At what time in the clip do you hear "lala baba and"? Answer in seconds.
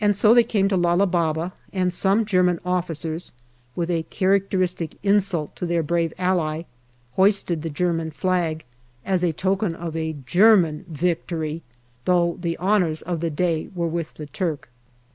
0.78-1.92